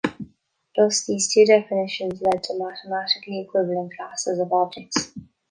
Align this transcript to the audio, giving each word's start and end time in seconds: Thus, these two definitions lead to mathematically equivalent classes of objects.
Thus, 0.75 1.05
these 1.05 1.31
two 1.31 1.45
definitions 1.45 2.23
lead 2.23 2.41
to 2.45 2.57
mathematically 2.57 3.39
equivalent 3.41 3.95
classes 3.95 4.39
of 4.39 4.51
objects. 4.51 5.11